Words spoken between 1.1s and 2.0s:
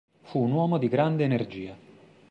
energia.